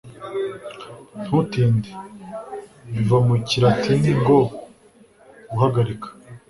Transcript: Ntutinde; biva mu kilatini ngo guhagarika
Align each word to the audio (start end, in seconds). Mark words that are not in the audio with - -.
Ntutinde; 1.23 1.89
biva 2.91 3.17
mu 3.27 3.35
kilatini 3.47 4.11
ngo 4.19 4.37
guhagarika 5.51 6.07